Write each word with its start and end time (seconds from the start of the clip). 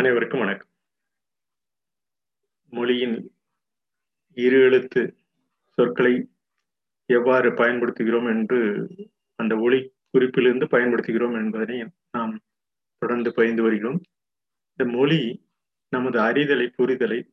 அனைவருக்கும் 0.00 0.40
வணக்கம். 0.40 0.68
மொழியின் 2.70 3.32
இரு 4.32 4.60
எழுத்து 4.60 5.16
சொற்களை 5.72 6.30
எவ்வாறு 7.06 7.50
பயன்படுத்துகிறோம் 7.50 8.28
என்று 8.34 8.88
அந்த 9.34 9.56
ஒளி 9.56 9.92
குறிப்பிலிருந்து 10.12 10.66
பயன்படுத்துகிறோம் 10.70 11.32
என்பதனை 11.32 11.84
நாம் 12.10 12.40
தொடர்ந்து 12.98 13.32
பயின்று 13.32 13.62
வருகிறோம். 13.62 14.00
இந்த 14.76 14.96
மொழி 14.98 15.42
நமது 15.88 16.20
அறிதலை 16.20 16.72
புரிதலை 16.78 17.28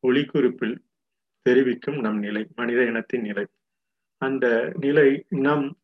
ஒளி 0.00 0.24
குறிப்பில் 0.24 0.84
தெரிவிக்கும் 1.42 2.00
நம் 2.00 2.18
நிலை 2.18 2.46
மனித 2.54 2.84
இனத்தின் 2.84 3.22
நிலை. 3.22 3.46
அந்த 4.18 4.72
நிலை 4.80 5.26
நம் 5.28 5.78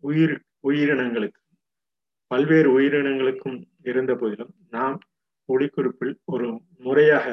உயிர் 0.00 0.44
உயிரினங்களுக்கு 0.62 1.42
பல்வேறு 2.26 2.78
உயிரினங்களுக்கும் 2.78 3.64
இருந்த 3.82 4.14
போதிலும் 4.14 4.54
நாம் 4.70 4.98
ஒளிக்குறிப்பில் 5.52 6.14
ஒரு 6.24 6.46
முறையாக 6.78 7.26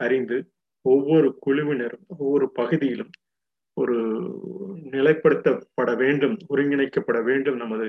அறிந்து 0.00 0.36
ஒவ்வொரு 0.84 1.28
குழுவினரும் 1.46 2.04
ஒவ்வொரு 2.16 2.46
பகுதியிலும் 2.52 3.12
ஒரு 3.76 3.96
நிலைப்படுத்தப்பட 4.90 5.90
வேண்டும் 5.96 6.36
ஒருங்கிணைக்கப்பட 6.48 7.18
வேண்டும் 7.24 7.56
நமது 7.56 7.86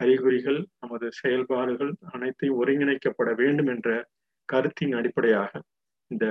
அறிகுறிகள் 0.00 0.58
நமது 0.78 1.06
செயல்பாடுகள் 1.12 1.92
அனைத்தையும் 2.10 2.58
ஒருங்கிணைக்கப்பட 2.58 3.30
வேண்டும் 3.34 3.66
என்ற 3.66 3.88
கருத்தின் 4.48 4.92
அடிப்படையாக 4.92 5.62
இந்த 6.10 6.26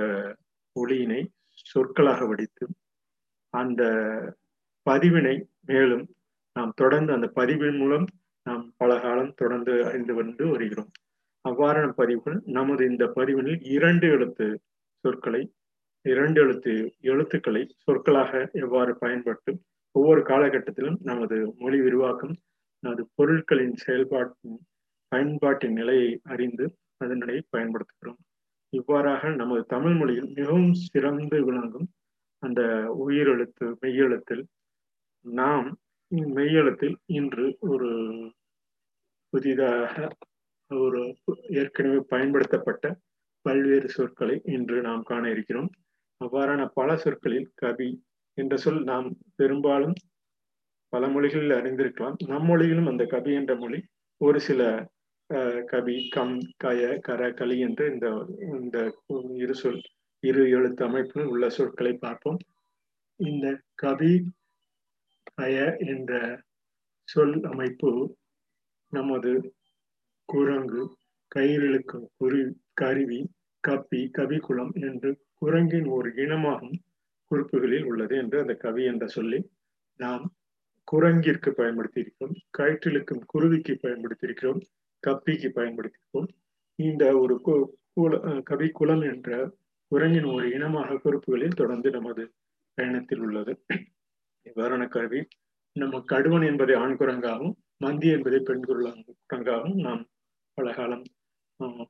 ஒளியினை 0.76 1.20
சொற்களாக 1.72 2.26
வடித்து 2.26 2.66
அந்த 3.54 3.82
பதிவினை 4.90 5.34
மேலும் 5.66 6.04
நாம் 6.56 6.72
தொடர்ந்து 6.76 7.12
அந்த 7.12 7.28
பதிவின் 7.34 7.78
மூலம் 7.78 8.06
நாம் 8.46 8.64
பல 8.76 8.92
காலம் 9.00 9.34
தொடர்ந்து 9.34 9.72
அறிந்து 9.84 10.14
வந்து 10.14 10.44
வருகிறோம். 10.46 10.90
அவ்வாறான 11.44 11.92
பதிவுகள் 11.92 12.38
நமது 12.50 12.82
இந்த 12.84 13.04
பதிவினில் 13.16 13.60
இரண்டு 13.68 14.06
எழுத்து 14.08 14.46
சொற்களை 15.04 15.42
இரண்டு 16.04 16.40
எழுத்து 16.40 16.72
எழுத்துக்களை 17.00 17.62
சொற்களாக 17.84 18.50
எவ்வாறு 18.52 18.92
பயன்பட்டு 18.98 19.50
ஒவ்வொரு 19.94 20.20
காலகட்டத்திலும் 20.22 20.98
நமது 21.00 21.36
மொழி 21.58 21.80
விரிவாக்கம் 21.80 22.34
நமது 22.82 23.02
பொருட்களின் 23.14 23.76
செயல்பாட்டின் 23.76 24.58
பயன்பாட்டின் 25.12 25.72
நிலையை 25.72 26.20
அறிந்து 26.24 26.64
அதனை 26.96 27.36
பயன்படுத்துகிறோம். 27.50 28.20
இவ்வாறாக 28.72 29.30
நமது 29.30 29.62
தமிழ் 29.66 29.94
மொழியில் 29.94 30.30
மிகவும் 30.30 30.72
சிறந்து 30.84 31.38
விளங்கும் 31.44 31.88
அந்த 32.42 32.60
உயிரெழுத்து 33.04 33.66
மெய்யெழுத்தில் 33.80 34.44
நாம் 35.24 35.68
மெய்யெழுத்தில் 36.34 36.96
இன்று 37.12 37.46
ஒரு 37.68 37.90
புதிதாக 39.32 40.08
ஒரு 40.78 41.00
ஏற்கனவே 41.60 42.00
பயன்படுத்தப்பட்ட 42.08 42.86
பல்வேறு 43.44 43.88
சொற்களை 43.88 44.36
இன்று 44.44 44.76
நாம் 44.80 45.02
காண 45.02 45.24
இருக்கிறோம். 45.30 45.70
அவ்வாறான 46.20 46.62
பல 46.74 46.96
சொற்களில் 46.96 47.48
கவி 47.54 47.90
என்ற 48.38 48.56
சொல் 48.56 48.82
நாம் 48.82 49.08
பெரும்பாலும் 49.36 49.94
பல 50.88 51.06
மொழிகளில் 51.08 51.58
அறிந்திருக்கலாம். 51.60 52.16
நம் 52.26 52.46
மொழியிலும் 52.46 52.86
அந்த 52.86 53.04
கவி 53.04 53.32
என்ற 53.34 53.52
மொழி 53.56 53.78
ஒரு 54.20 54.40
சில 54.40 54.62
கவி 55.66 55.96
கம் 56.08 56.36
கய 56.64 56.82
கர 56.98 57.30
களி 57.32 57.56
என்று 57.58 57.84
இந்த 57.92 58.06
இந்த 58.52 58.78
இரு 59.36 59.54
சொல் 59.54 59.80
இரு 60.24 60.42
எழுத்து 60.50 60.82
அமைப்பில் 60.84 61.24
உள்ள 61.24 61.44
சொற்களை 61.48 61.92
பார்ப்போம். 61.96 62.38
இந்த 63.20 63.46
கவி 63.74 64.12
கய 65.40 65.56
என்ற 65.86 66.12
சொல் 67.08 67.36
அமைப்பு 67.44 67.90
நமது 68.92 69.32
குரங்கு 70.28 70.82
கயிறிழுக்கும் 71.32 72.06
குரு 72.16 72.40
கருவி 72.74 73.20
கப்பி 73.64 74.00
கவிக்குளம் 74.18 74.72
என்று 74.80 75.10
குரங்கின் 75.38 75.88
ஒரு 75.88 76.08
இனமாகும் 76.16 76.76
குறிப்புகளில் 77.30 77.84
உள்ளது 77.84 78.14
என்று 78.16 78.36
அந்த 78.40 78.54
கவி 78.54 78.82
என்ற 78.84 79.04
சொல்லி 79.06 79.38
நாம் 80.00 80.24
குரங்கிற்கு 80.88 81.50
பயன்படுத்தியிருக்கிறோம் 81.50 82.36
கயிற்றிழுக்கும் 82.58 83.22
குருவிக்கு 83.26 83.74
பயன்படுத்தியிருக்கிறோம் 83.82 84.60
கப்பிக்கு 85.02 85.48
பயன்படுத்தியிருக்கோம் 85.54 86.28
இந்த 86.78 87.04
ஒரு 87.18 87.34
கவி 88.44 88.68
குளம் 88.70 89.02
என்ற 89.02 89.30
குரங்கின் 89.92 90.24
ஒரு 90.24 90.46
இனமாக 90.52 90.98
குறிப்புகளில் 90.98 91.58
தொடர்ந்து 91.60 91.88
நமது 91.90 92.22
பயணத்தில் 92.78 93.20
உள்ளது. 93.20 93.52
இவ்வாறான 94.46 94.82
கருவி 94.88 95.20
நம்ம 95.76 96.00
கடுவன் 96.12 96.44
என்பதை 96.46 96.74
ஆண் 96.74 96.96
குரங்காகவும் 96.96 97.54
மந்தி 97.76 98.08
என்பதை 98.08 98.38
பெண் 98.40 98.64
குரங்காகவும் 98.68 99.78
நாம் 99.78 100.02
பல 100.54 100.72
காலம் 100.72 101.04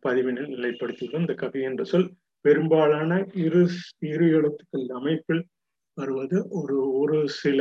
பதிவினில் 0.06 0.52
நிலைப்படுத்தியுள்ளோம் 0.54 1.18
இந்த 1.18 1.34
கவி 1.34 1.60
என்ற 1.62 1.84
சொல். 1.84 2.08
பெரும்பாலான 2.40 3.26
இரு 3.34 3.68
இரு 3.98 4.26
எழுத்துக்கள் 4.30 4.86
அமைப்பில் 4.98 5.46
வருவது 5.94 6.48
ஒரு 6.48 6.92
ஒரு 6.92 7.28
சில 7.28 7.60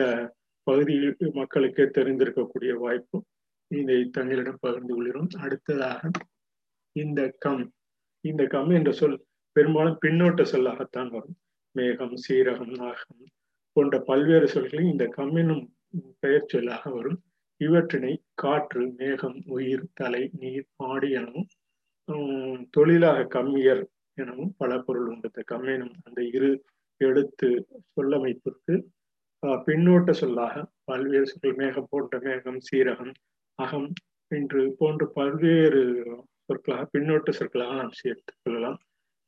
பகுதியில் 0.63 1.15
மக்களுக்கே 1.33 1.83
தெரிந்திருக்கக்கூடிய 1.83 2.73
வாய்ப்பு. 2.73 3.23
இதை 3.67 3.97
தங்களிடம் 4.05 4.57
பகிர்ந்து 4.59 4.93
கொள்கிறோம். 4.93 5.27
அடுத்ததாக 5.39 6.09
இந்த 6.91 7.33
கம் 7.37 7.71
இந்த 8.21 8.45
கம் 8.45 8.69
என்ற 8.69 8.91
சொல் 8.91 9.25
பெரும்பாலும் 9.51 9.97
பின்னோட்ட 10.05 10.43
சொல்லாகத்தான் 10.43 11.09
வரும். 11.09 11.37
மேகம் 11.71 12.15
சீரகம் 12.27 12.75
நாகம் 12.77 13.23
போன்ற 13.71 13.99
பல்வேறு 13.99 14.47
சொல்களில் 14.53 14.91
இந்த 14.91 15.05
கம் 15.05 15.35
என்னும் 15.35 15.73
பெயர் 16.19 16.49
சொல்லாக 16.53 16.89
வரும். 16.89 17.19
இவற்றினை 17.61 18.11
காற்று 18.33 18.83
மேகம் 18.99 19.39
உயிர் 19.55 19.85
தலை 19.93 20.21
நீர் 20.41 20.67
ஆடி 20.87 21.09
எனவும் 21.11 21.49
தொழிலாக 22.75 23.25
கம்மியர் 23.35 23.83
எனவும் 24.17 24.53
பல 24.57 24.71
பொருள் 24.79 25.09
உண்டு. 25.11 25.43
கம்மியனும் 25.51 25.93
அந்த 26.07 26.21
இரு 26.37 26.49
எழுத்து 27.01 27.49
சொல்லமைப்பிற்கு 27.95 28.73
பின்னோட்ட 29.67 30.11
சொல்லாக 30.21 30.55
பல்வேறு 30.89 31.27
சொற்கள் 31.31 31.59
மேகம் 31.61 31.89
போன்ற 31.91 32.15
மேகம் 32.25 32.59
சீரகம் 32.67 33.13
அகம் 33.59 33.87
என்று 34.31 34.61
போன்ற 34.79 35.05
பல்வேறு 35.17 35.81
சொற்களாக 36.45 36.83
பின்னோட்ட 36.93 37.29
சொற்களாக 37.39 37.75
நாம் 37.81 37.97
சேர்த்துக் 38.01 38.41
கொள்ளலாம். 38.41 38.79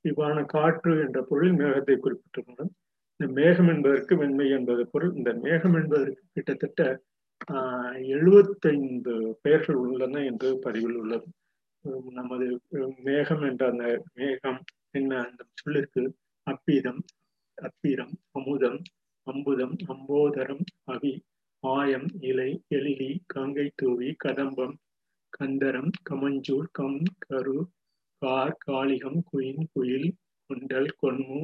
இவ்வாறான 0.06 0.42
காற்று 0.56 0.94
என்ற 1.06 1.20
பொருள் 1.30 1.54
மேகத்தை 1.60 1.96
குறிப்பிட்டுள்ளனர் 1.98 2.72
இந்த 3.20 3.28
மேகம் 3.40 3.70
என்பதற்கு 3.74 4.14
வெண்மை 4.16 4.48
என்பது 4.58 4.84
பொருள் 4.94 5.14
இந்த 5.20 5.32
மேகம் 5.46 5.76
என்பதற்கு 5.82 6.24
கிட்டத்தட்ட 6.36 6.82
எழுபத்தைந்து 8.14 9.14
பெயர்கள் 9.42 9.76
உள்ளன 9.76 10.22
என்று 10.24 10.50
பதிவில் 10.60 10.96
உள்ளது. 10.96 11.28
நமது 12.10 12.46
மேகம் 13.04 13.44
என்ற 13.44 13.64
அந்த 13.68 13.86
மேகம் 14.14 14.60
என்ன 14.92 15.12
அந்த 15.22 15.44
சொல்லிற்கு 15.54 16.04
அப்பீதம் 16.48 17.02
அப்பீரம் 17.58 18.14
அமுதம் 18.32 18.80
அம்புதம் 19.28 19.76
அம்போதரம் 19.88 20.64
அவி 20.86 21.14
ஆயம் 21.64 22.08
இலை 22.22 22.50
எழிலி 22.70 23.12
கங்கை 23.26 23.68
தூவி 23.76 24.10
கதம்பம் 24.18 24.76
கந்தரம் 25.34 25.92
கமஞ்சூர் 26.10 26.72
கம் 26.72 27.00
கரு 27.20 27.60
கார் 28.22 28.58
காளிகம் 28.66 29.22
குயின் 29.32 29.66
குயில் 29.74 30.10
குண்டல் 30.50 30.92
கொன்மு 31.02 31.40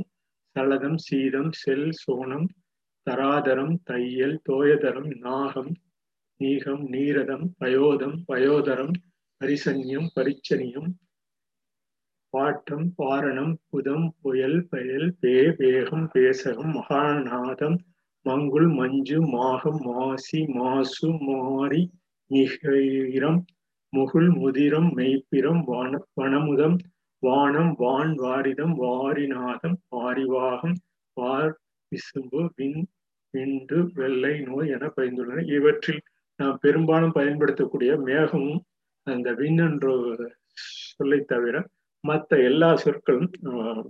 சலதம் 0.56 0.98
சீதம் 0.98 1.52
செல் 1.52 1.90
சோனம் 1.94 2.48
தராதரம் 3.10 3.76
தையல் 3.84 4.36
தோயதரம் 4.50 5.12
நாகம் 5.20 5.70
நீகம் 6.42 6.84
நீரதம் 6.86 7.46
பயோதம் 7.60 8.18
பயோதரம் 8.26 8.92
பரிசன்யம் 9.42 10.10
பரிச்சனியம் 10.16 10.90
பாட்டம் 12.34 12.86
பாரணம் 12.98 13.54
புதம் 13.70 14.06
புயல் 14.22 14.60
பயல் 14.68 15.10
பே 15.20 15.34
வேகம் 15.52 16.06
பேசகம் 16.08 16.74
மகாநாதம் 16.74 17.78
மங்குள் 18.26 18.70
மஞ்சு 18.72 19.18
மாகம் 19.28 19.82
மாசி 19.86 20.42
மாசு 20.48 21.10
மாரி 21.22 21.82
மிகிரம் 22.32 23.42
முகுல் 23.94 24.32
முதிரம் 24.36 24.90
மெய்ப்பிரம் 24.96 25.64
வான 25.66 26.02
வனமுதம் 26.18 26.78
வானம் 27.24 27.74
வான் 27.80 28.14
வாரிதம் 28.20 28.76
வாரிநாதம் 28.80 29.78
வாரிவாகம் 29.90 30.78
வார் 31.18 31.54
விசும்பு 31.92 32.42
வின் 32.56 32.82
விண்டு 33.34 33.78
வெள்ளை 34.00 34.34
நோய் 34.50 34.74
என 34.76 34.88
பயந்துள்ளன. 34.98 35.44
இவற்றில் 35.58 36.02
நாம் 36.40 36.60
பெரும்பாலும் 36.66 37.16
பயன்படுத்தக்கூடிய 37.20 37.92
மேகமும் 38.08 38.62
அந்த 39.08 39.30
விண் 39.42 39.62
என்ற 39.68 39.88
சொல்லை 40.98 41.20
தவிர 41.34 41.56
மற்ற 42.04 42.38
எல்லா 42.50 42.70
சொற்களும் 42.84 43.30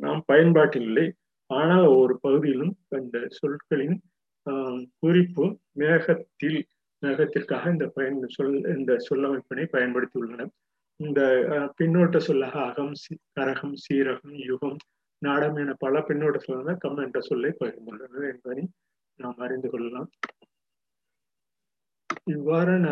நாம் 0.06 0.22
பயன்பாட்டில் 0.32 0.88
இல்லை. 0.90 1.08
ஆனால் 1.50 1.86
ஒவ்வொரு 1.94 2.16
பகுதியிலும் 2.26 2.74
அந்த 2.98 3.18
சொற்களின் 3.40 3.98
குறிப்பு 5.04 5.46
மேகத்தில் 5.82 6.60
மேகத்திற்காக 7.04 7.72
இந்த 7.76 7.86
பயன் 7.98 8.18
சொல் 8.36 8.56
இந்த 8.76 8.92
சொல்லமைப்பினை 9.08 9.66
பயன்படுத்தியுள்ளன. 9.76 10.48
இந்த 11.00 11.22
பின்னோட்ட 11.78 12.18
சொல்லாக 12.28 12.56
அகம் 12.70 12.94
கரகம் 13.38 13.76
சீரகம் 13.84 14.38
யுகம் 14.50 14.78
நாடம் 15.22 15.58
என 15.62 15.74
பல 15.84 16.02
பின்னோட்ட 16.08 16.40
சொல்லாக 16.46 16.76
கம் 16.84 17.00
என்ற 17.06 17.20
சொல்லை 17.30 17.52
பகிர்ந்துள்ளனர் 17.62 18.28
என்பதை 18.34 18.64
நாம் 19.24 19.44
அறிந்து 19.46 19.70
கொள்ளலாம். 19.70 20.10
இவ்வாறான 22.36 22.86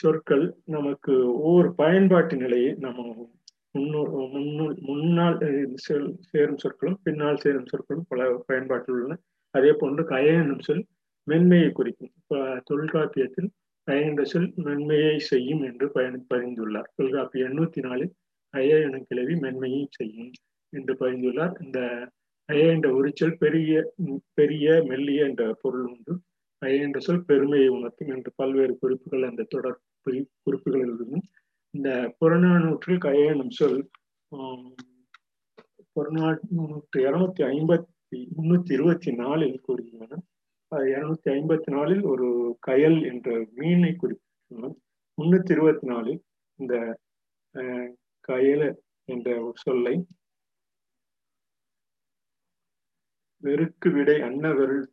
சொற்கள் 0.00 0.44
நமக்கு 0.74 1.14
ஒவ்வொரு 1.46 1.68
பயன்பாட்டு 1.80 2.36
நிலையை 2.42 2.70
நம்ம 2.84 3.04
முன்னோர் 3.76 4.10
முன்னுள் 4.34 4.74
முன்னால் 4.88 5.36
சேரும் 6.32 6.60
சொற்களும் 6.62 7.00
பின்னால் 7.06 7.42
சேரும் 7.42 7.68
சொற்களும் 7.72 8.08
பல 8.12 8.28
பயன்பாட்டில் 8.48 8.94
உள்ளன. 8.94 9.18
அதே 9.54 9.70
போன்று 9.80 10.02
கய 10.12 10.26
என்னும் 10.42 10.64
சொல் 10.68 10.84
மென்மையை 11.26 11.70
குறிக்கும். 11.78 12.12
தொல்காப்பியத்தில் 12.70 13.50
கய 13.88 14.00
என்ற 14.10 14.22
சொல் 14.32 14.48
மென்மையை 14.66 15.16
செய்யும் 15.30 15.62
என்று 15.68 15.86
பயன் 15.96 16.18
பதிந்துள்ளார். 16.32 16.88
தொல்காப்பிய 16.98 17.48
எண்ணூத்தி 17.50 17.82
நாலில் 17.86 18.12
கய 18.54 18.80
எனும் 18.86 19.06
கிளவி 19.10 19.34
மென்மையை 19.44 19.82
செய்யும் 19.98 20.30
என்று 20.72 20.94
பதிந்துள்ளார். 21.02 21.54
இந்த 21.64 21.80
கய 22.48 22.60
என்ற 22.74 22.88
ஒரு 22.98 23.08
சொல் 23.14 23.40
பெரிய 23.42 23.72
பெரிய 24.38 24.66
மெல்லிய 24.90 25.26
என்ற 25.28 25.42
பொருள் 25.62 25.86
உண்டு. 25.92 26.12
கய 26.62 26.76
என்ற 26.86 26.98
சொல் 27.06 27.26
பெருமையை 27.30 27.68
உணர்த்தும் 27.68 28.12
என்று 28.14 28.30
பல்வேறு 28.40 28.74
குறிப்புகள் 28.78 29.28
அந்த 29.30 29.46
தொடர் 29.54 29.82
குறிப்புகளில் 30.44 30.84
இருக்கும் 30.86 31.24
இந்த 31.74 31.90
புறநானூற்றில் 32.18 33.02
கய 33.06 33.24
சொல் 33.58 33.80
புறநானூற்று 35.96 36.98
இருநூத்தி 37.06 37.42
ஐம்பத்தி 37.52 38.18
முன்னூத்தி 38.36 38.72
இருபத்தி 38.76 39.10
நாலில் 39.12 39.56
கூறுகின்றன. 39.66 40.18
இருநூத்தி 40.92 41.28
ஐம்பத்தி 41.36 41.70
நாலில் 41.76 42.02
ஒரு 42.12 42.28
கயல் 42.66 42.98
என்ற 43.10 43.28
மீனை 43.58 43.90
குறிப்பிட்டுள்ளோம் 44.02 44.76
முன்னூத்தி 45.18 45.52
இருபத்தி 45.56 45.86
நாலில் 45.86 46.20
இந்த 46.58 46.74
கயல 48.28 48.62
என்ற 49.08 49.28
சொல்லை 49.64 49.94
வெறுக்கு 53.42 53.88
விடை 53.90 54.16
அன்னவருள் 54.20 54.84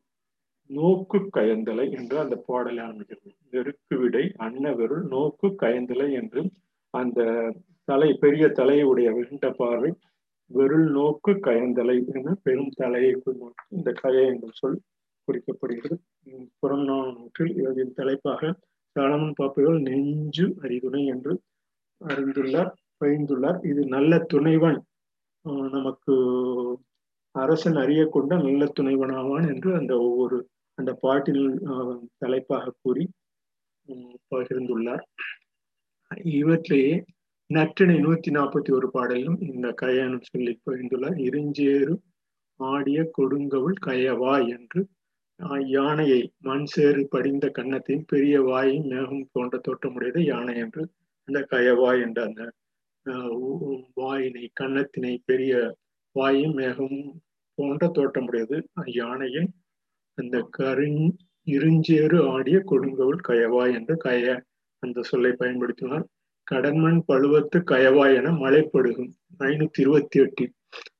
நோக்கு 0.70 1.20
கயந்தலை 1.38 1.86
என்று 1.92 2.16
அந்த 2.20 2.36
பாடலை 2.48 2.82
ஆரம்பிக்கிறது. 2.86 3.32
வெறுக்கு 3.50 3.96
விடை 3.98 4.24
அன்னவருள் 4.38 5.06
நோக்கு 5.08 5.48
கயந்தலை 5.64 6.08
என்று 6.14 6.42
அந்த 6.94 7.20
தலை 7.84 8.10
பெரிய 8.14 8.46
தலையுடைய 8.60 9.10
விண்ட 9.18 9.50
பார்வை 9.52 9.92
வெருள் 10.52 10.88
நோக்கு 10.92 11.32
கயந்தலை 11.48 11.98
என 12.18 12.34
பெரும் 12.44 12.74
தலையை 12.76 13.12
இந்த 13.70 13.90
கய 14.04 14.16
என்ற 14.32 14.48
சொல் 14.52 14.80
குறிக்கப்படுகிறது. 15.28 15.96
புறநானூற்றில் 16.60 17.54
இதன் 17.60 17.96
தலைப்பாக 17.96 18.52
சாலமன் 18.96 19.36
பாப்பைகள் 19.36 19.80
நெஞ்சு 19.80 20.46
அறிதுணை 20.62 21.02
என்று 21.06 21.34
அறிந்துள்ளார் 22.02 22.72
பயின்றுள்ளார். 23.00 23.60
இது 23.66 23.82
நல்ல 23.86 24.20
துணைவன் 24.34 24.80
நமக்கு 25.76 26.14
அரசன் 27.36 27.78
அறியக்கொண்ட 27.84 28.34
நல்ல 28.46 28.66
துணைவனாவான் 28.78 29.48
என்று 29.54 29.70
அந்த 29.80 29.94
ஒவ்வொரு 30.08 30.38
அந்த 30.78 30.92
பாட்டில் 31.04 31.44
தலைப்பாக 32.18 32.74
கூறி 32.84 33.04
பகிர்ந்துள்ளார். 34.32 35.04
இவற்றிலேயே 36.40 36.96
நற்றினை 37.50 37.98
நூத்தி 38.06 38.30
நாற்பத்தி 38.38 38.72
ஒரு 38.78 38.88
பாடலிலும் 38.94 39.40
இந்த 39.52 39.68
கயனும் 39.82 40.28
சொல்லி 40.32 40.54
பகிர்ந்துள்ளார். 40.68 41.18
இருஞ்சேறு 41.28 41.96
ஆடிய 42.60 43.00
கொடுங்கவுள் 43.18 43.78
கயவா 43.88 44.36
என்று 44.56 44.82
யானையை 45.76 46.20
மண் 46.48 46.68
சேறு 46.74 47.02
படிந்த 47.14 47.46
கன்னத்தையும் 47.58 48.10
பெரிய 48.12 48.36
வாயும் 48.42 48.86
மேகம் 48.92 49.26
போன்ற 49.34 49.56
தோற்றமுடையது 49.68 50.22
யானை 50.26 50.56
என்று 50.56 50.84
அந்த 51.28 51.40
கயவா 51.54 51.92
என்ற 52.06 52.20
அந்த 52.28 52.44
வாயினை 54.00 54.46
கன்னத்தினை 54.60 55.14
பெரிய 55.30 55.54
வாயும் 56.16 56.56
மேகம் 56.60 57.00
போன்ற 57.58 57.88
தோற்றமுடையது 57.98 58.58
யானையை 59.00 59.44
அந்த 60.18 60.36
கருஞ் 60.58 61.02
இருஞ்சேறு 61.48 62.18
ஆடிய 62.34 62.58
கொடுங்கவுள் 62.72 63.22
கயவாய் 63.28 63.74
என்று 63.78 63.96
கய 64.06 64.36
அந்த 64.84 65.04
சொல்லை 65.10 65.32
பயன்படுத்தினார். 65.40 66.06
கடன்மண் 66.48 67.00
பழுவத்து 67.06 67.58
கயவாய் 67.72 68.16
என 68.16 68.32
மலைப்படுகும். 68.44 69.12
ஐநூத்தி 69.40 69.80
இருபத்தி 69.84 70.18
எட்டில் 70.20 70.54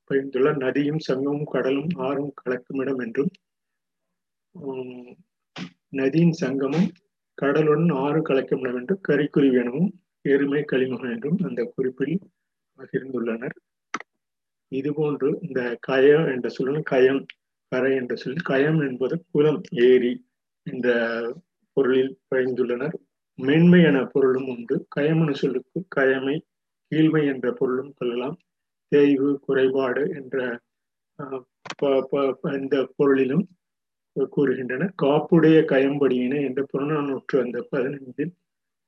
பயந்துள்ள 0.08 0.48
நதியும் 0.62 1.02
சங்கமும் 1.08 1.50
கடலும் 1.54 1.92
ஆறும் 2.08 2.32
கலக்குமிடம் 2.40 3.00
என்றும் 3.04 3.30
நதியின் 5.92 6.36
சங்கமும் 6.40 6.88
கடலுடன் 7.38 7.92
ஆறு 8.04 8.20
கலக்குமிடம் 8.28 8.78
என்று 8.80 8.94
கரிக்குருவி 9.08 9.58
எனவும் 9.62 9.88
எருமை 10.24 10.62
களிமுகம் 10.72 11.12
என்றும் 11.14 11.38
அந்த 11.48 11.60
குறிப்பில் 11.74 12.16
பகிர்ந்துள்ளனர். 12.78 13.56
இதுபோன்று 14.74 15.28
இந்த 15.46 15.60
கயம் 15.88 16.26
என்ற 16.34 16.48
சொல்லும் 16.48 16.86
கயம் 16.92 17.20
கரை 17.72 17.90
என்ற 17.96 18.14
சொல்லி 18.16 18.40
கயம் 18.44 18.80
என்பது 18.88 19.14
குளம் 19.32 19.60
ஏரி 19.86 20.12
என்ற 20.66 20.88
பொருளில் 21.76 22.12
பயந்துள்ளனர் 22.34 22.96
மென்மை 23.38 23.80
என 23.82 23.98
பொருளும் 24.12 24.48
உண்டு. 24.48 24.76
கயமனு 24.96 25.34
சொல்லுக்கு 25.40 25.78
கயமை 25.96 26.36
கீழ்மை 26.92 27.22
என்ற 27.32 27.46
பொருளும் 27.52 27.92
கொள்ளலாம். 27.98 28.36
தேய்வு 28.92 29.30
குறைபாடு 29.46 30.02
என்ற 30.18 30.36
இந்த 32.58 32.76
பொருளிலும் 32.96 33.44
கூறுகின்றனர் 34.36 34.92
காப்புடைய 35.02 35.58
கயம்படியின 35.72 36.34
என்ற 36.46 36.60
புறநானூற்று 36.72 37.36
அந்த 37.44 37.58
பதினைந்தில் 37.72 38.32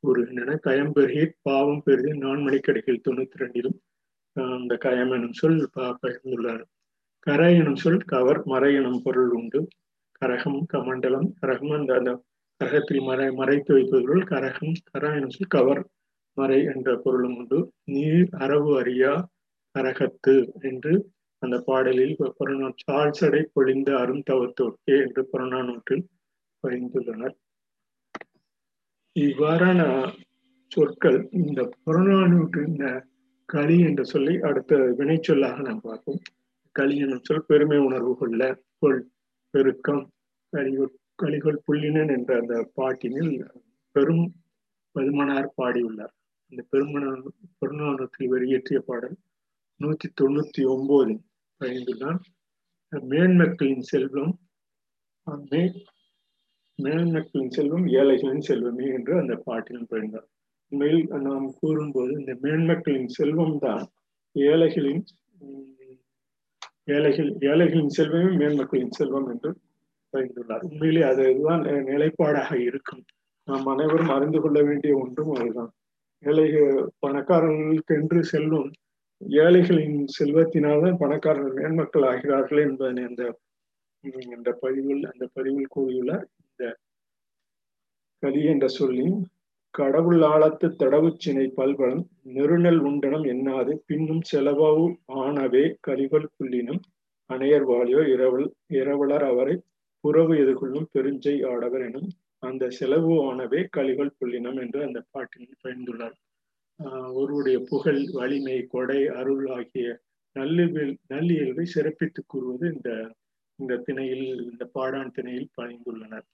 கூறுகின்றன. 0.05 0.57
கயம்பெருகீர் 0.67 1.35
பாவம் 1.49 1.83
பெருதி 1.87 2.13
நான்மணி 2.25 2.59
கடைகள் 2.61 3.05
தொண்ணூத்தி 3.09 3.43
ரெண்டிலும் 3.43 3.77
அந்த 4.57 4.75
கயம் 4.77 5.13
எனும் 5.17 5.37
சொல் 5.41 5.61
பகிர்ந்துள்ளார் 6.03 6.65
கர 7.27 7.43
எனும் 7.61 7.81
சொல் 7.83 8.03
கவர் 8.05 8.41
மறை 8.45 8.71
எனும் 8.75 9.03
பொருள் 9.03 9.33
உண்டு. 9.39 9.61
கரகம் 10.23 10.61
கமண்டலம் 10.67 11.29
கரகம் 11.41 11.75
அந்த 11.77 11.93
அந்த 11.99 12.13
கரகத்தில் 12.61 13.03
மறை 13.03 13.27
மறைத்து 13.31 13.71
வைப்பவர்கள் 13.75 14.23
கரகம் 14.25 14.75
கர 14.91 15.11
எனும் 15.17 15.35
சொல் 15.37 15.53
கவர் 15.57 15.83
மறை 16.37 16.59
என்ற 16.73 16.89
பொருளும் 16.97 17.37
உண்டு. 17.37 17.59
நீர் 17.93 18.31
அரவு 18.39 18.71
அறியா 18.81 19.13
கரகத்து 19.75 20.35
என்று 20.63 20.93
அந்த 21.43 21.57
பாடலில் 21.67 22.15
புறநா 22.39 22.69
சால்சடை 22.83 23.43
பொழிந்த 23.55 23.91
அரும் 23.99 24.25
தவத்தோக்கே 24.31 24.97
என்று 25.05 25.23
புறநானூற்றில் 25.33 26.05
பகிர்ந்துள்ளனர் 26.65 27.37
இவ்வாறான 29.17 29.83
சொற்கள் 30.73 31.21
இந்த 31.41 31.61
புறநானூற்றின் 31.85 32.69
இந்த 32.71 32.87
களி 33.49 33.77
என்ற 33.81 34.03
சொல்லி 34.05 34.35
அடுத்த 34.49 34.77
வினைச்சொல்லாக 34.99 35.63
நாம் 35.67 35.81
பார்ப்போம். 35.81 36.21
களி 36.77 36.97
என்னும் 36.97 37.25
சொல் 37.29 37.47
பெருமை 37.47 37.79
உணர்வு 37.79 38.13
கொள்ள 38.17 38.43
கொள் 38.79 39.01
பெருக்கம் 39.55 40.03
கலிகொள் 40.53 40.95
கலிகொள் 41.23 41.63
புள்ளினன் 41.67 42.13
என்ற 42.17 42.31
அந்த 42.41 42.55
பாட்டினில் 42.77 43.33
பெரும் 43.97 44.27
பெருமனார் 44.95 45.49
பாடியுள்ளார். 45.57 46.15
அந்த 46.53 46.61
பெருமனார் 46.71 47.23
பெருநானூற்றில் 47.61 48.33
வெளியேற்றிய 48.35 48.79
பாடல் 48.89 49.17
நூத்தி 49.81 50.09
தொண்ணூத்தி 50.21 50.63
ஒன்பதில் 50.75 51.17
பயந்துள்ளான் 51.61 52.21
மேன்மக்களின் 52.93 53.85
செல்வம் 53.91 54.35
மேன்மக்களின் 56.79 57.55
செல்வம் 57.57 57.87
ஏழைகளின் 57.99 58.47
செல்வமே 58.49 58.87
என்று 58.97 59.15
அந்த 59.19 59.35
பாட்டிலும் 59.47 59.91
பயந்தார் 59.91 60.29
உண்மையில் 60.73 61.05
நாம் 61.23 61.47
கூறும்போது 61.61 62.13
இந்த 62.21 62.33
மேன்மக்களின் 62.43 63.09
செல்வம் 63.09 63.57
தான் 63.59 63.85
ஏழைகளின் 64.37 65.05
ஏழைகள் 66.87 67.31
ஏழைகளின் 67.43 67.95
செல்வமே 67.97 68.31
மேன்மக்களின் 68.41 68.97
செல்வம் 68.99 69.29
என்று 69.29 69.51
பயந்துள்ளார் 70.15 70.63
உண்மையிலே 70.63 71.03
அதுதான் 71.03 71.63
நிலைப்பாடாக 71.89 72.51
இருக்கும். 72.59 73.03
நாம் 73.49 73.67
அனைவரும் 73.67 74.13
அறிந்து 74.17 74.39
கொள்ள 74.41 74.59
வேண்டிய 74.63 74.93
ஒன்றும் 74.97 75.33
அதுதான். 75.35 75.73
ஏழைகள் 76.23 76.71
பணக்காரர்களுக்கு 76.99 77.93
என்று 77.95 78.21
செல்வம் 78.25 78.71
ஏழைகளின் 79.43 79.99
செல்வத்தினால்தான் 80.19 80.99
பணக்காரர்கள் 80.99 81.59
மேன்மக்கள் 81.59 82.07
ஆகிறார்கள் 82.13 82.61
என்பதனை 82.61 83.03
அந்த 83.05 83.23
இந்த 84.35 84.51
பதிவில் 84.61 85.05
அந்த 85.05 85.25
பதிவில் 85.35 85.73
கூறியுள்ள 85.75 86.13
இந்த 86.45 86.65
கதி 88.23 88.43
என்ற 88.45 88.67
சொல்லின் 88.79 89.17
கடவுள் 89.75 90.23
ஆழத்து 90.23 90.67
தடவுச்சினை 90.75 91.45
பல்பலம் 91.57 92.05
நெருநல் 92.33 92.81
உண்டனம் 92.81 93.25
எண்ணாது 93.25 93.73
பின்னும் 93.87 94.23
செலவாவு 94.31 94.87
ஆனவே 95.19 95.65
கலிகள் 95.81 96.33
புள்ளினும் 96.37 96.81
அணையர் 97.31 97.67
வாழியோ 97.69 98.03
இரவல் 98.09 98.49
இரவலர் 98.71 99.25
அவரை 99.25 99.55
புறவு 100.05 100.35
எதிர்கொள்ளும் 100.39 100.89
பெருஞ்சை 100.95 101.35
ஆடவர் 101.47 101.85
எனும் 101.85 102.09
அந்த 102.43 102.71
செலவு 102.71 103.13
ஆனவே 103.25 103.61
கலிகள் 103.77 104.17
புள்ளினம் 104.19 104.59
என்று 104.61 104.81
அந்த 104.85 104.99
பாட்டில் 105.11 105.61
பயந்துள்ளார். 105.63 106.17
ஒருவருடைய 107.13 107.59
புகழ் 107.65 108.03
வலிமை 108.13 108.59
கொடை 108.67 109.01
அருள் 109.11 109.47
ஆகிய 109.51 109.87
நல்லியல் 110.37 110.95
நல்லியல்பை 111.09 111.65
சிறப்பித்து 111.67 112.21
கூறுவது 112.27 112.67
இந்த 112.75 112.91
இந்த 113.59 113.79
திணையில் 113.79 114.27
இந்த 114.51 114.65
பாடான் 114.75 115.15
திணையில் 115.15 115.51
பயந்துள்ளனர் 115.57 116.27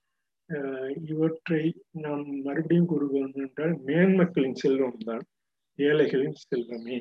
இவற்றை 1.09 1.63
நாம் 2.01 2.25
மறுபடியும் 2.45 2.89
கூறுவோம் 2.89 3.33
என்றால் 3.35 3.75
மேன்மக்களின் 3.87 4.59
செல்வம் 4.63 5.05
தான் 5.05 5.25
ஏழைகளின் 5.79 6.39
செல்வமே. 6.43 6.99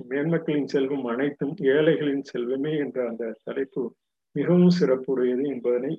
மேன்மக்களின் 0.00 0.66
செல்வம் 0.66 1.04
அனைத்தும் 1.04 1.54
ஏழைகளின் 1.72 2.24
செல்வமே 2.32 2.72
என்ற 2.78 2.98
அந்த 3.08 3.34
தலைப்பு 3.44 3.82
மிகவும் 4.36 4.72
சிறப்புடையது 4.78 5.44
என்பதனை 5.46 5.92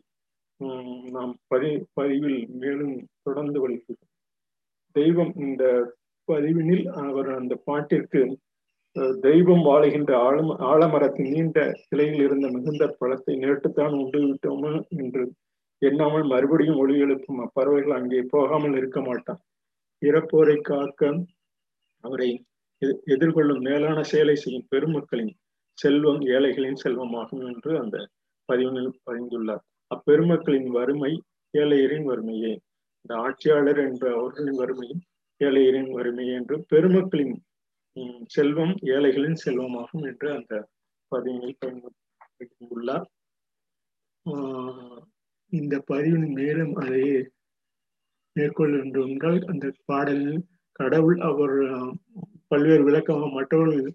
நாம் 1.11 1.33
பதி 1.47 1.69
பதிவில் 1.93 2.41
மேலும் 2.53 2.95
தொடர்ந்து 3.21 3.59
வலிக்கிறோம் 3.59 4.09
தெய்வம் 4.95 5.33
இந்த 5.39 5.63
பதிவினில் 6.29 6.85
அவர் 6.99 7.29
அந்த 7.31 7.53
பாட்டிற்கு 7.67 8.21
தெய்வம் 9.23 9.63
வாழுகின்ற 9.63 10.11
ஆழம் 10.19 10.51
ஆலமரத்தின் 10.63 11.31
நீண்ட 11.31 11.59
கிளையில் 11.87 12.21
இருந்த 12.21 12.47
மிகுந்த 12.47 12.85
பழத்தை 12.99 13.35
நேற்றுத்தான் 13.35 13.95
உண்டு 13.99 14.19
விட்டோமா 14.23 14.73
என்று 14.97 15.23
எண்ணாமல் 15.87 16.25
மறுபடியும் 16.33 16.79
ஒளி 16.83 16.95
எழுப்பும். 17.05 17.39
அப்பறவைகள் 17.45 17.97
அங்கே 17.99 18.21
போகாமல் 18.33 18.75
இருக்க 18.79 18.99
மாட்டான். 19.01 19.41
இறப்போரை 20.01 20.57
காக்க 20.69 21.01
அவரை 22.03 22.29
எதிர்கொள்ளும் 23.13 23.61
மேலான 23.67 23.99
செயலை 24.11 24.35
செய்யும் 24.35 24.67
பெருமக்களின் 24.69 25.33
செல்வம் 25.77 26.21
ஏழைகளின் 26.35 26.81
செல்வமாகும் 26.83 27.43
என்று 27.49 27.71
அந்த 27.83 27.97
பதிவினில் 28.49 28.91
பதிந்துள்ளார். 29.07 29.63
அப்பெருமக்களின் 29.91 30.69
வறுமை 30.77 31.11
ஏழையரின் 31.53 32.05
வறுமையே. 32.09 32.53
இந்த 33.05 33.13
ஆட்சியாளர் 33.25 33.79
என்ற 33.87 34.05
அவர்களின் 34.17 34.59
வறுமையும் 34.61 35.01
ஏழையரின் 35.41 35.89
வறுமை 35.95 36.25
என்று 36.37 36.55
பெருமக்களின் 36.71 37.35
செல்வம் 38.35 38.75
ஏழைகளின் 38.95 39.41
செல்வமாகும் 39.45 40.05
என்று 40.09 40.27
அந்த 40.37 40.53
பதிவினில் 41.11 41.59
பயன்படுத்தியுள்ளார் 41.61 43.07
இந்த 45.53 45.75
பதிவின் 45.91 46.29
மேலும் 46.31 46.73
அதை 46.75 47.03
மேற்கொள்கின்றோம் 48.35 49.47
அந்த 49.47 49.73
பாடலில் 49.85 50.39
கடவுள் 50.71 51.19
அவர் 51.19 51.57
பல்வேறு 52.47 52.83
விளக்கமாக 52.83 53.29
மற்றவர்கள் 53.33 53.91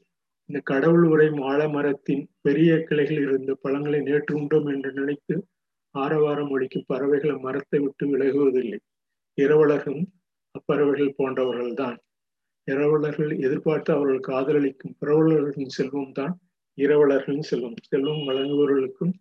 இந்த 0.50 0.60
கடவுள் 0.64 1.06
உரை 1.08 1.28
மாலமரத்தின் 1.30 2.22
பெரிய 2.40 2.84
கிளைகளில் 2.84 3.26
இருந்த 3.28 3.54
பழங்களை 3.54 4.00
நேற்று 4.00 4.32
உண்டோம் 4.38 4.68
என்று 4.68 4.92
நினைத்து 4.92 5.34
ஆரவாரம் 5.94 6.50
ஒழிக்கும் 6.50 6.86
பறவைகள் 6.86 7.38
மரத்தை 7.38 7.78
விட்டு 7.80 8.04
விலகுவதில்லை. 8.06 8.78
இரவலர்களும் 9.38 10.06
அப்பறவைகள் 10.54 11.16
போன்றவர்கள் 11.16 11.74
தான் 11.74 11.98
இரவலர்கள் 12.68 13.32
எதிர்பார்த்து 13.38 13.90
அவர்களுக்கு 13.92 14.32
காதலளிக்கும் 14.32 14.96
பிறவலர்களின் 15.00 15.74
செல்வம் 15.76 16.12
தான் 16.12 16.34
இரவலர்களின் 16.78 17.48
செல்வம். 17.50 17.76
செல்வம் 17.88 18.22
வழங்குபவர்களுக்கும் 18.28 19.14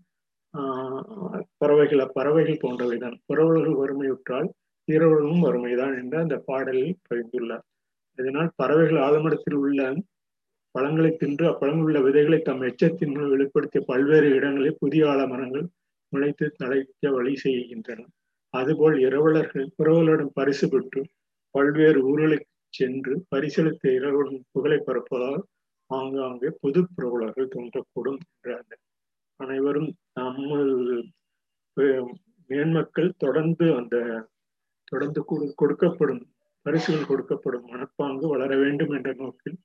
பறவைகள் 1.61 2.03
அப்பறவைகள் 2.05 2.61
போன்றவைதான். 2.63 3.15
பறவலர்கள் 3.25 3.79
வறுமையுற்றால் 3.81 4.47
இரவலும் 4.87 5.41
வறுமைதான் 5.41 5.95
என்று 6.01 6.17
அந்த 6.17 6.35
பாடலில் 6.49 6.99
பகிர்ந்துள்ளார் 7.07 7.65
இதனால் 8.17 8.51
பறவைகள் 8.55 9.01
ஆலமரத்தில் 9.07 9.57
உள்ள 9.61 9.81
பழங்களை 10.75 11.11
தின்று 11.15 11.45
அப்பழங்கள் 11.47 11.85
உள்ள 11.85 11.99
விதைகளை 11.99 12.39
தம் 12.41 12.61
எச்சத்தின் 12.61 13.11
மூலம் 13.13 13.31
வெளிப்படுத்திய 13.33 13.81
பல்வேறு 13.81 14.27
இடங்களில் 14.35 14.79
புதிய 14.79 15.03
ஆலமரங்கள் 15.11 15.65
முளைத்து 16.13 16.45
தலைக்க 16.59 17.11
வழி 17.11 17.33
செய்கின்றன. 17.35 18.01
அதுபோல் 18.53 18.97
இரவலர்கள் 18.99 19.67
பிறவர்களிடம் 19.75 20.33
பரிசு 20.33 20.65
பெற்று 20.69 21.01
பல்வேறு 21.55 21.99
ஊர்களுக்கு 22.09 22.49
சென்று 22.73 23.13
பரிசளித்த 23.35 23.85
இரவுடன் 23.93 24.39
புகழை 24.51 24.79
பரப்பதால் 24.79 25.41
ஆங்காங்கே 25.91 26.49
பொது 26.61 26.81
புறவலர்கள் 26.95 27.53
தோன்றக்கூடும் 27.55 28.19
என்ற 28.35 28.75
அனைவரும் 29.39 29.89
நம்ம 30.17 30.57
மேன்மக்கள் 32.49 33.09
தொடர்ந்து 33.17 33.65
அந்த 33.79 33.95
தொடர்ந்து 34.91 35.21
கொடுக்கப்படும் 35.61 36.23
பரிசுகள் 36.65 37.09
கொடுக்கப்படும் 37.09 37.67
மனப்பாங்கு 37.71 38.25
வளர 38.33 38.51
வேண்டும் 38.57 38.93
என்ற 38.97 39.09
நோக்கில் 39.21 39.57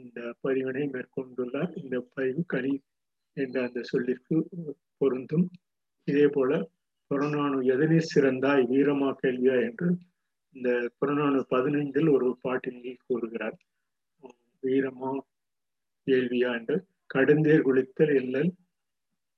இந்த 0.00 0.20
பதிவினை 0.44 0.84
மேற்கொண்டுள்ளார். 0.94 1.72
இந்த 1.80 1.96
பதிவு 2.14 2.42
கனி 2.52 2.72
என்ற 3.36 3.56
அந்த 3.66 3.80
சொல்லிற்கு 3.82 4.36
பொருந்தும். 5.00 5.46
இதே 6.08 6.26
போல 6.28 6.50
புறநானு 7.10 7.58
எதனை 7.74 7.98
சிறந்தாய் 8.12 8.62
வீரமா 8.72 9.08
கேள்வியா 9.22 9.56
என்று 9.68 9.88
இந்த 10.56 10.70
புறநானு 10.98 11.40
பதினைந்தில் 11.54 12.10
ஒரு 12.16 12.28
பாட்டினை 12.44 12.94
கூறுகிறார். 13.08 13.56
வீரமா 14.62 15.10
கேள்வியா 16.06 16.50
என்று 16.60 16.76
கடுந்தேர் 17.14 17.66
குளித்தல் 17.68 18.14
இல்லல் 18.22 18.50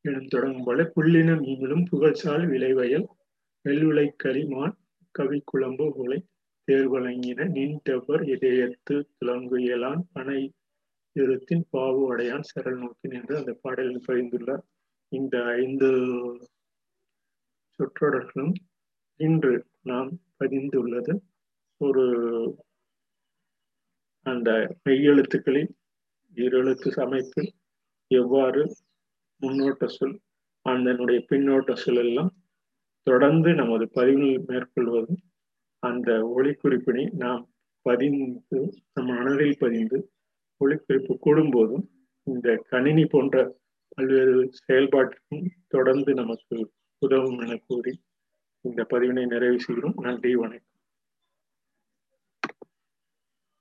எனும் 0.05 0.28
தொடங்கும் 0.28 0.64
போல 0.64 0.83
புள்ளின 0.95 1.31
மீமிலும் 1.40 1.85
புகழ்சால் 1.90 2.45
விளைவயல் 2.47 3.07
வெள்ளுளை 3.64 4.07
களிமான் 4.25 4.76
கவி 5.14 5.38
குழம்பு 5.45 5.87
உலை 5.95 6.19
தேர்வழங்கின 6.69 7.47
நின்றவர் 7.49 8.23
இதயத்து 8.25 8.97
துலங்குயலான் 9.17 10.02
பனை 10.12 10.40
இருத்தின் 11.17 11.64
பாவு 11.73 12.02
அடையான் 12.12 12.49
சரல் 12.50 12.78
நோக்கின் 12.78 13.12
என்று 13.12 13.35
அந்த 13.37 13.52
பாடலில் 13.62 14.07
பகிர்ந்துள்ளார் 14.09 14.64
இந்த 15.12 15.37
ஐந்து 15.57 15.88
சொற்றொடர்களும் 17.78 18.55
இன்று 19.21 19.52
நாம் 19.83 20.11
பதிந்துள்ளது. 20.38 21.12
ஒரு 21.81 22.05
அந்த 24.26 24.50
மெய்யெழுத்துக்களின் 24.85 25.71
ஈரெழுத்து 26.37 26.90
அமைப்பில் 27.00 27.50
எவ்வாறு 28.11 28.62
முன்னோட்ட 29.40 29.87
சொல் 29.87 30.21
அதனுடைய 30.62 31.26
பின்னோட்ட 31.30 31.73
சொல் 31.75 31.97
எல்லாம் 31.97 32.33
தொடர்ந்து 33.02 33.54
நமது 33.54 33.88
பதிவுகள் 33.88 34.45
மேற்கொள்வதும் 34.47 35.23
அந்த 35.78 36.33
ஒளிக்குறிப்பினை 36.37 37.04
நாம் 37.12 37.49
பதிந்து 37.83 38.71
நம் 38.95 39.07
மனதில் 39.07 39.57
பதிந்து 39.59 40.12
ஒளிக்குறிப்பு 40.64 41.14
கூடும்போதும் 41.26 41.85
இந்த 42.23 42.64
கணினி 42.68 43.04
போன்ற 43.07 43.59
பல்வேறு 43.88 44.50
செயல்பாட்டிற்கும் 44.66 45.47
தொடர்ந்து 45.68 46.14
நமக்கு 46.14 46.71
உதவும் 46.99 47.38
என 47.38 47.57
கூறி 47.66 48.02
இந்த 48.61 48.87
பதிவினை 48.90 49.26
நிறைவு 49.26 49.61
செய்கிறோம். 49.61 49.95
நன்றி 49.97 50.35
வணக்கம். 50.35 50.68